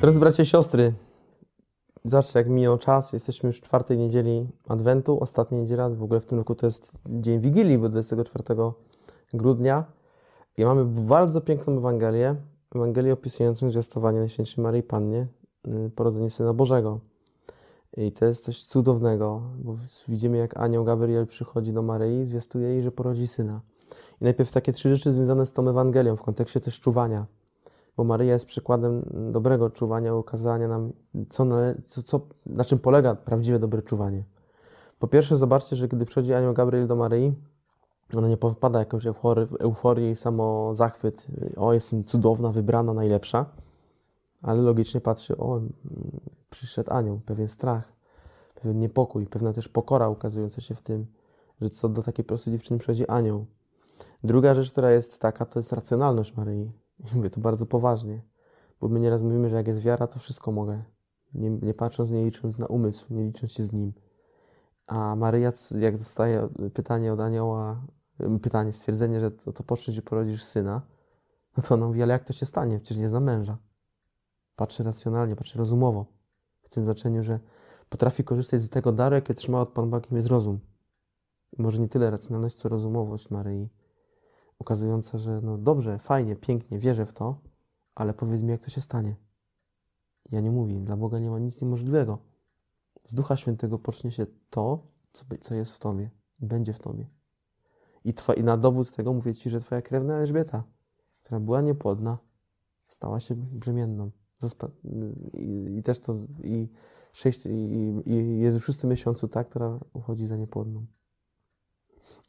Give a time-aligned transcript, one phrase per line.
[0.00, 0.92] Drodzy bracia i siostry,
[2.04, 6.26] zobaczcie jak minął czas, jesteśmy już w czwartej niedzieli Adwentu, ostatnia niedziela, w ogóle w
[6.26, 8.44] tym roku to jest dzień Wigilii, bo 24
[9.34, 9.84] grudnia.
[10.56, 12.36] I mamy bardzo piękną Ewangelię,
[12.74, 15.26] Ewangelię opisującą zwiastowanie Najświętszej Maryi Pannie,
[15.86, 17.00] y, porodzenie Syna Bożego.
[17.96, 19.76] I to jest coś cudownego, bo
[20.08, 23.60] widzimy jak anioł Gabriel przychodzi do Maryi, zwiastuje jej, że porodzi Syna.
[24.20, 27.26] I najpierw takie trzy rzeczy związane z tą Ewangelią, w kontekście też czuwania
[27.98, 29.02] bo Maryja jest przykładem
[29.32, 30.92] dobrego czuwania, ukazania nam,
[31.28, 31.46] co,
[31.86, 34.24] co, co, na czym polega prawdziwe dobre czuwanie.
[34.98, 37.34] Po pierwsze, zobaczcie, że gdy przychodzi anioł Gabriel do Maryi,
[38.16, 39.06] ona nie popada jakąś
[39.60, 41.26] euforię i samo zachwyt.
[41.56, 43.46] O, jestem cudowna, wybrana, najlepsza.
[44.42, 45.72] Ale logicznie patrzy, o, mm,
[46.50, 47.92] przyszedł anioł, pewien strach,
[48.54, 51.06] pewien niepokój, pewna też pokora ukazująca się w tym,
[51.60, 53.46] że co do takiej prostej dziewczyny przychodzi anioł.
[54.24, 56.72] Druga rzecz, która jest taka, to jest racjonalność Maryi.
[57.00, 58.22] I mówię to bardzo poważnie,
[58.80, 60.82] bo my nieraz mówimy, że jak jest wiara, to wszystko mogę.
[61.34, 63.92] Nie, nie patrząc, nie licząc na umysł, nie licząc się z nim.
[64.86, 67.82] A Maryja, jak dostaje pytanie od anioła,
[68.42, 70.82] pytanie, stwierdzenie, że to, to i porodzisz syna,
[71.56, 72.78] no to ona mówi, ale jak to się stanie?
[72.78, 73.58] Przecież nie znam męża.
[74.56, 76.06] Patrzy racjonalnie, patrzy rozumowo.
[76.62, 77.40] W tym znaczeniu, że
[77.88, 80.58] potrafi korzystać z tego daru, jaki otrzymała od Pan Boga, jakim jest rozum.
[81.58, 83.68] Może nie tyle racjonalność, co rozumowość Maryi
[84.58, 87.40] ukazująca, że no dobrze, fajnie, pięknie, wierzę w to,
[87.94, 89.16] ale powiedz mi, jak to się stanie.
[90.30, 92.18] Ja nie mówię, dla Boga nie ma nic niemożliwego.
[93.06, 94.86] Z Ducha Świętego pocznie się to,
[95.40, 97.06] co, jest w Tobie, i będzie w Tobie.
[98.04, 100.64] I, twa, I na dowód tego mówię Ci, że Twoja krewna Elżbieta,
[101.22, 102.18] która była niepłodna,
[102.88, 104.10] stała się brzemienną.
[104.42, 104.70] Zaspa-
[105.34, 106.14] i, I też to,
[106.44, 106.68] i,
[107.12, 110.86] sześć, i, i jest w szóstym miesiącu ta, która uchodzi za niepłodną.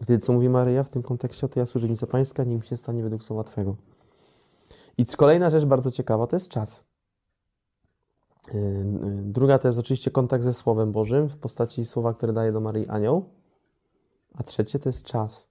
[0.04, 3.24] Wtedy co mówi Maryja w tym kontekście, to ja służebnica pańska, nim się stanie według
[3.24, 3.76] słowa Twego.
[4.98, 6.84] I kolejna rzecz bardzo ciekawa, to jest czas.
[8.54, 8.84] Yy,
[9.24, 12.88] Druga to jest oczywiście kontakt ze Słowem Bożym w postaci słowa, które daje do Maryi
[12.88, 13.30] anioł.
[14.34, 15.48] A trzecie to jest czas.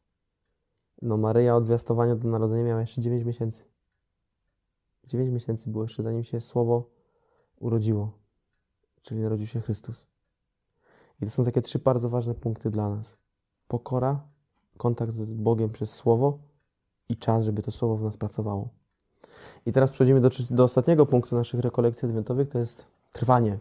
[1.02, 3.64] No Maryja od zwiastowania do narodzenia miała jeszcze 9 miesięcy.
[5.06, 6.90] 9 miesięcy było jeszcze zanim się Słowo
[7.60, 8.12] urodziło,
[9.02, 10.06] czyli narodził się Chrystus.
[11.20, 13.16] I to są takie trzy bardzo ważne punkty dla nas
[13.68, 14.28] pokora,
[14.78, 16.38] kontakt z Bogiem przez Słowo
[17.08, 18.68] i czas, żeby to Słowo w nas pracowało.
[19.66, 23.58] I teraz przechodzimy do, do ostatniego punktu naszych rekolekcji adwentowych, to jest trwanie.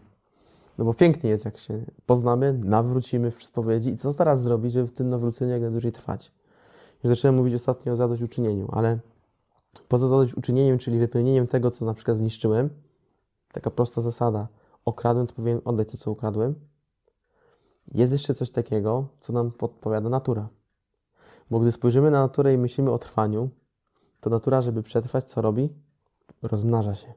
[0.78, 4.86] No bo pięknie jest, jak się poznamy, nawrócimy w spowiedzi i co teraz zrobić, żeby
[4.86, 6.32] w tym nawróceniu jak najdłużej trwać.
[7.04, 8.98] Już zacząłem mówić ostatnio o zadośćuczynieniu, ale
[9.88, 12.70] poza zadośćuczynieniem, czyli wypełnieniem tego, co na przykład zniszczyłem,
[13.52, 14.48] taka prosta zasada,
[14.84, 16.54] okradłem, to powinien oddać to, co ukradłem,
[17.94, 20.48] jest jeszcze coś takiego, co nam podpowiada natura.
[21.50, 23.50] Bo gdy spojrzymy na naturę i myślimy o trwaniu,
[24.20, 25.68] to natura, żeby przetrwać, co robi?
[26.42, 27.12] Rozmnaża się.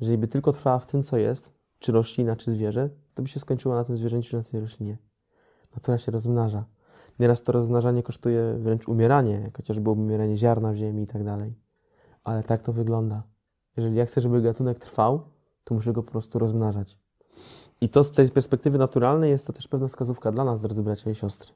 [0.00, 3.40] Jeżeli by tylko trwała w tym, co jest, czy roślina, czy zwierzę, to by się
[3.40, 4.98] skończyła na tym zwierzęciu, czy na tej roślinie.
[5.74, 6.64] Natura się rozmnaża.
[7.18, 11.54] Nieraz to rozmnażanie kosztuje wręcz umieranie, chociażby umieranie ziarna w ziemi i tak dalej.
[12.24, 13.22] Ale tak to wygląda.
[13.76, 15.22] Jeżeli ja chcę, żeby gatunek trwał,
[15.64, 16.98] to muszę go po prostu rozmnażać.
[17.80, 21.10] I to z tej perspektywy naturalnej jest to też pewna wskazówka dla nas, drodzy bracia
[21.10, 21.52] i siostry.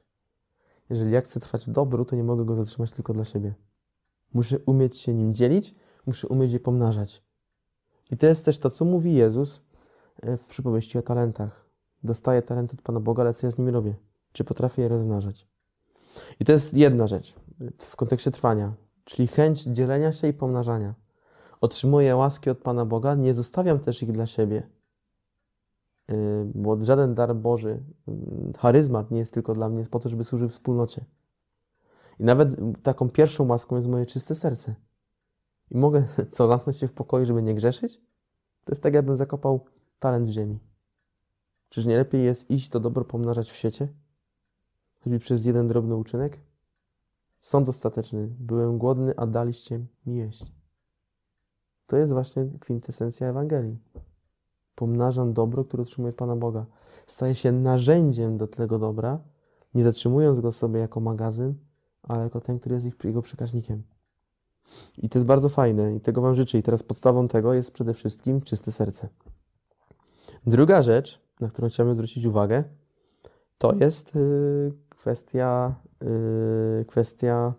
[0.89, 3.53] Jeżeli ja chcę trwać w dobru, to nie mogę go zatrzymać tylko dla siebie.
[4.33, 5.75] Muszę umieć się nim dzielić,
[6.05, 7.23] muszę umieć je pomnażać.
[8.11, 9.61] I to jest też to, co mówi Jezus
[10.21, 11.65] e, w przypowieści o talentach.
[12.03, 13.95] Dostaję talenty od Pana Boga, ale co ja z nimi robię?
[14.31, 15.47] Czy potrafię je rozmnażać?
[16.39, 17.33] I to jest jedna rzecz
[17.77, 18.73] w kontekście trwania,
[19.05, 20.93] czyli chęć dzielenia się i pomnażania.
[21.61, 24.67] Otrzymuję łaski od Pana Boga, nie zostawiam też ich dla siebie.
[26.07, 28.13] Yy, bo żaden dar Boży, yy,
[28.57, 31.05] charyzmat nie jest tylko dla mnie, jest po to, żeby służył wspólnocie.
[32.19, 34.75] I nawet taką pierwszą łaską jest moje czyste serce.
[35.71, 38.01] I mogę co, zamknąć się w pokoju, żeby nie grzeszyć?
[38.63, 39.65] To jest tak, jakbym zakopał
[39.99, 40.59] talent w ziemi.
[41.69, 43.87] Czyż nie lepiej jest iść to dobro pomnażać w świecie?
[44.99, 46.39] Choćby przez jeden drobny uczynek?
[47.39, 48.27] Sąd ostateczny.
[48.39, 50.45] Byłem głodny, a daliście mi jeść.
[51.87, 53.77] To jest właśnie kwintesencja Ewangelii
[54.77, 56.65] pomnażam dobro, które otrzymuję od Pana Boga.
[57.07, 59.19] Staję się narzędziem do tego dobra,
[59.73, 61.53] nie zatrzymując go sobie jako magazyn,
[62.03, 63.83] ale jako ten, który jest ich, jego przekaźnikiem.
[64.97, 66.57] I to jest bardzo fajne i tego Wam życzę.
[66.57, 69.09] I teraz podstawą tego jest przede wszystkim czyste serce.
[70.47, 72.63] Druga rzecz, na którą chciałbym zwrócić uwagę,
[73.57, 77.53] to jest yy, kwestia, yy, kwestia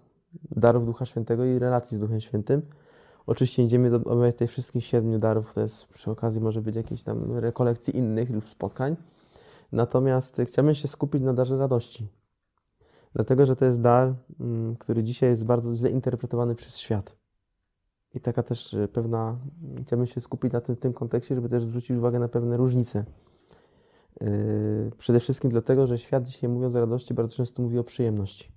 [0.51, 2.63] darów Ducha Świętego i relacji z Duchem Świętym.
[3.29, 7.03] Oczywiście idziemy do omawiać tych wszystkich siedmiu darów, to jest przy okazji może być jakiejś
[7.03, 8.97] tam rekolekcji innych lub spotkań.
[9.73, 12.09] Natomiast chciałbym się skupić na darze radości.
[13.15, 17.17] Dlatego, że to jest dar, mm, który dzisiaj jest bardzo źle interpretowany przez świat.
[18.15, 19.39] I taka też e, pewna,
[19.83, 23.05] chciałbym się skupić na tym, w tym kontekście, żeby też zwrócić uwagę na pewne różnice.
[24.21, 28.53] Yy, przede wszystkim dlatego, że świat dzisiaj mówiąc o radości bardzo często mówi o przyjemności.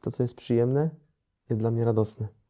[0.00, 0.90] To, co jest przyjemne,
[1.50, 2.41] jest dla mnie radosne.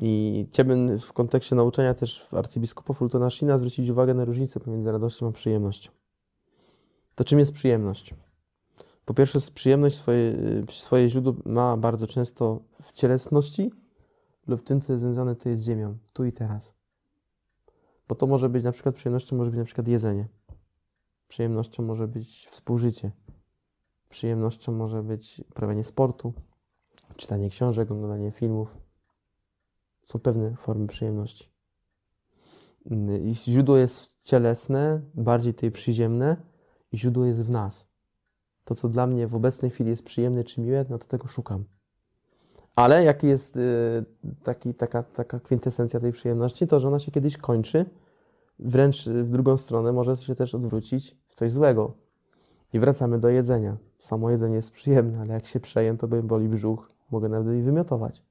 [0.00, 5.28] I chciałbym w kontekście nauczania też arcybiskupa Fultona Shina zwrócić uwagę na różnicę pomiędzy radością
[5.28, 5.90] a przyjemnością.
[7.14, 8.14] To czym jest przyjemność?
[9.04, 10.36] Po pierwsze, przyjemność swoje,
[10.70, 13.70] swoje źródło ma bardzo często w cielesności
[14.46, 16.72] lub w tym, co jest związane jest z ziemią, tu i teraz.
[18.08, 20.28] Bo to może być na przykład przyjemnością, może być na przykład jedzenie.
[21.28, 23.10] Przyjemnością może być współżycie.
[24.08, 26.32] Przyjemnością może być uprawianie sportu,
[27.16, 28.87] czytanie książek, oglądanie filmów.
[30.08, 31.48] Są pewne formy przyjemności.
[33.24, 36.36] I źródło jest cielesne, bardziej tej przyziemne,
[36.92, 37.88] i źródło jest w nas.
[38.64, 41.64] To, co dla mnie w obecnej chwili jest przyjemne czy miłe, no to tego szukam.
[42.76, 44.04] Ale jaki jest y,
[44.42, 46.66] taki, taka, taka kwintesencja tej przyjemności?
[46.66, 47.84] To, że ona się kiedyś kończy,
[48.58, 51.92] wręcz w drugą stronę może się też odwrócić w coś złego.
[52.72, 53.76] I wracamy do jedzenia.
[54.00, 58.27] Samo jedzenie jest przyjemne, ale jak się przejem, to boli brzuch, mogę nawet i wymiotować.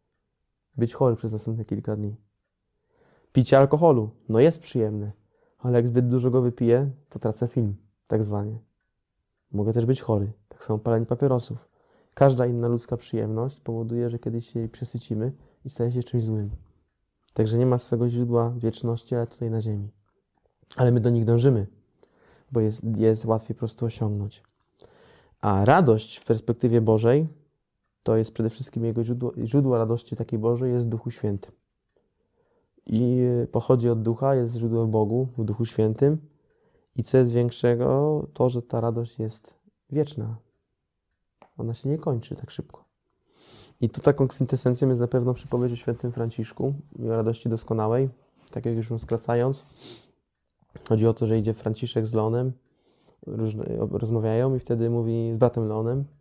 [0.77, 2.15] Być chory przez następne kilka dni.
[3.33, 5.11] Picie alkoholu, no jest przyjemne,
[5.59, 7.75] ale jak zbyt dużo go wypiję, to tracę film,
[8.07, 8.59] tak zwanie.
[9.51, 11.69] Mogę też być chory, tak samo palenie papierosów.
[12.13, 15.31] Każda inna ludzka przyjemność powoduje, że kiedyś się jej przesycimy
[15.65, 16.49] i staje się czymś złym.
[17.33, 19.89] Także nie ma swego źródła wieczności, ale tutaj na ziemi.
[20.75, 21.67] Ale my do nich dążymy,
[22.51, 24.43] bo jest, jest łatwiej po prostu osiągnąć.
[25.41, 27.27] A radość w perspektywie Bożej
[28.07, 31.51] to jest przede wszystkim jego źródło, źródło radości takiej Bożej jest w Duchu Świętym.
[32.85, 36.17] I pochodzi od Ducha, jest źródło w Bogu, w Duchu Świętym.
[36.95, 39.53] I co jest większego, to, że ta radość jest
[39.89, 40.37] wieczna.
[41.57, 42.83] Ona się nie kończy tak szybko.
[43.81, 48.09] I tu taką kwintesencją jest na pewno przypowieść o świętym Franciszku i o radości doskonałej.
[48.51, 49.65] Tak jak już ją skracając,
[50.89, 52.51] chodzi o to, że idzie Franciszek z Leonem,
[53.91, 56.16] rozmawiają i wtedy mówi z bratem Leonem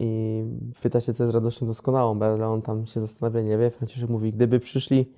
[0.00, 0.44] i
[0.82, 2.18] pyta się, co jest radością doskonałą.
[2.18, 3.70] Bo Leon tam się zastanawia, nie wie.
[3.70, 5.12] Franciszek mówi, gdyby przyszli,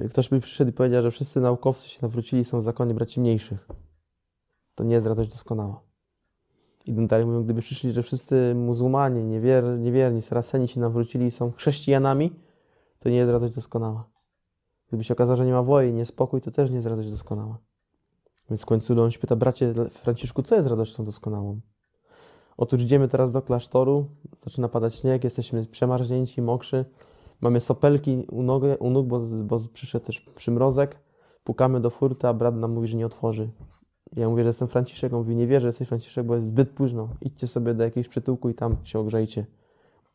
[0.00, 3.20] yy, ktoś by przyszedł i powiedział, że wszyscy naukowcy się nawrócili są w zakonie braci
[3.20, 3.68] mniejszych.
[4.74, 5.80] To nie jest radość doskonała.
[6.86, 11.52] Idą dalej, mówią, gdyby przyszli, że wszyscy muzułmanie, niewier, niewierni, saraceni się nawrócili i są
[11.52, 12.32] chrześcijanami,
[12.98, 14.10] to nie jest radość doskonała.
[14.88, 17.58] Gdyby się okazało, że nie ma wojny, niespokój, to też nie jest radość doskonała.
[18.50, 21.60] Więc w końcu on się pyta, bracie Franciszku, co jest radością doskonałą?
[22.56, 24.06] Otóż idziemy teraz do klasztoru,
[24.44, 26.84] zaczyna padać śnieg, jesteśmy przemarznięci, mokrzy,
[27.40, 30.98] mamy sopelki u, nogę, u nóg, bo, bo przyszedł też przymrozek,
[31.44, 33.50] pukamy do furty, a brat nam mówi, że nie otworzy.
[34.16, 36.70] Ja mówię, że jestem Franciszek, on mówi, nie wierzę, że jesteś Franciszek, bo jest zbyt
[36.70, 39.46] późno, idźcie sobie do jakiegoś przytułku i tam się ogrzejcie.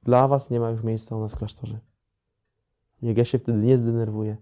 [0.04, 1.80] Dla was nie ma już miejsca u nas w klasztorze.
[3.02, 4.38] Niech ja się wtedy nie zdenerwuję,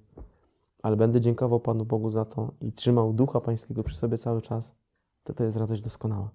[0.83, 4.75] ale będę dziękował Panu Bogu za to i trzymał Ducha Pańskiego przy sobie cały czas,
[5.23, 6.29] to to jest radość doskonała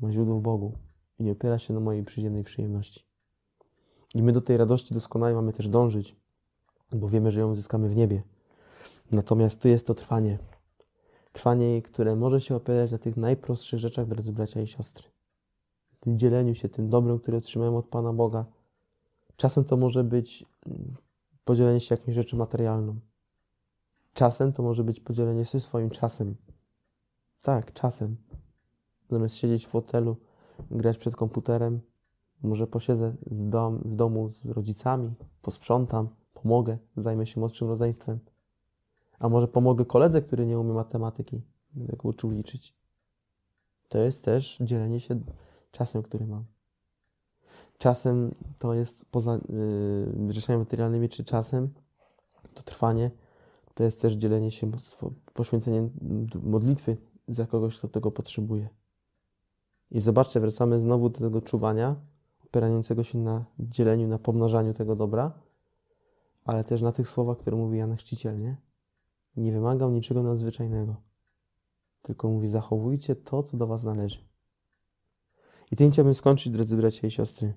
[0.00, 0.72] ma źródło w Bogu
[1.18, 3.04] i nie opiera się na mojej przyziemnej przyjemności.
[4.14, 6.16] I my do tej radości doskonałej mamy też dążyć,
[6.92, 8.22] bo wiemy, że ją uzyskamy w niebie.
[9.10, 10.38] Natomiast tu jest to trwanie.
[11.32, 15.08] Trwanie, które może się opierać na tych najprostszych rzeczach, drodzy bracia i siostry.
[16.00, 18.44] Tym dzieleniu się tym dobrem, które otrzymałem od Pana Boga.
[19.36, 20.94] Czasem to może być mm,
[21.44, 22.96] podzielenie się jakimś rzeczy materialną.
[24.14, 26.36] Czasem to może być podzielenie się swoim czasem.
[27.42, 28.16] Tak, czasem.
[29.10, 30.16] Zamiast siedzieć w fotelu,
[30.70, 31.80] grać przed komputerem,
[32.42, 38.18] może posiedzę dom, w domu z rodzicami, posprzątam, pomogę, zajmę się młodszym rodzeństwem.
[39.18, 41.42] A może pomogę koledze, który nie umie matematyki,
[41.74, 42.74] będę go uczył liczyć.
[43.88, 45.20] To jest też dzielenie się
[45.72, 46.44] czasem, który mam.
[47.78, 49.40] Czasem to jest poza
[50.26, 51.68] yy, rzeczami materialnymi, czy czasem
[52.54, 53.10] to trwanie,
[53.74, 54.70] to jest też dzielenie się,
[55.34, 55.88] poświęcenie
[56.42, 56.96] modlitwy
[57.28, 58.68] za kogoś, kto tego potrzebuje.
[59.94, 61.96] I zobaczcie, wracamy znowu do tego czuwania,
[62.44, 65.32] opierającego się na dzieleniu, na pomnażaniu tego dobra,
[66.44, 68.56] ale też na tych słowach, które mówi Jan Chrzciciel, nie?
[69.36, 70.96] Nie wymagał niczego nadzwyczajnego,
[72.02, 74.18] tylko mówi, zachowujcie to, co do was należy.
[75.70, 77.54] I tym chciałbym skończyć, drodzy bracia i siostry.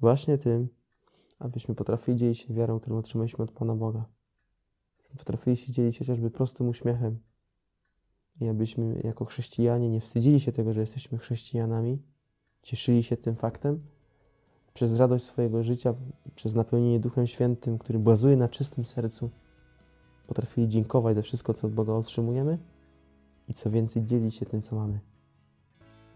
[0.00, 0.68] Właśnie tym,
[1.38, 4.04] abyśmy potrafili dzielić się wiarą, którą otrzymaliśmy od Pana Boga.
[5.18, 7.18] Potrafili się dzielić chociażby prostym uśmiechem,
[8.40, 12.02] i abyśmy jako chrześcijanie nie wstydzili się tego, że jesteśmy chrześcijanami,
[12.62, 13.80] cieszyli się tym faktem,
[14.74, 15.94] przez radość swojego życia,
[16.34, 19.30] przez napełnienie Duchem Świętym, który bazuje na czystym sercu,
[20.26, 22.58] potrafili dziękować za wszystko, co od Boga otrzymujemy
[23.48, 25.00] i co więcej dzielić się tym, co mamy.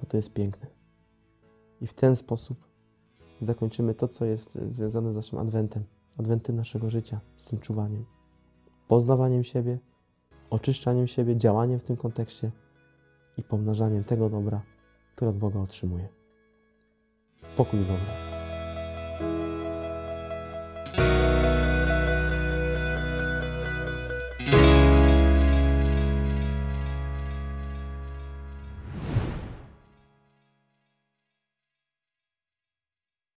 [0.00, 0.66] Bo to jest piękne.
[1.80, 2.58] I w ten sposób
[3.40, 5.84] zakończymy to, co jest związane z naszym Adwentem.
[6.18, 8.04] adwenty naszego życia z tym czuwaniem,
[8.88, 9.78] poznawaniem siebie,
[10.50, 12.50] oczyszczaniem siebie, działaniem w tym kontekście
[13.36, 14.60] i pomnażaniem tego dobra,
[15.14, 16.08] które od Boga otrzymuję.
[17.56, 18.25] Pokój dobra.